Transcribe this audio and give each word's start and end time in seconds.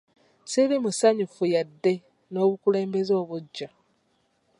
Siri 0.51 0.75
musanyufu 0.83 1.43
yadde 1.53 1.93
n'obukulembeze 2.31 3.13
obuggya. 3.21 3.67